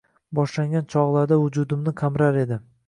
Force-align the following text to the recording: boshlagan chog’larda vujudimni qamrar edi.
boshlagan 0.39 0.89
chog’larda 0.95 1.39
vujudimni 1.45 1.97
qamrar 2.05 2.43
edi. 2.47 2.63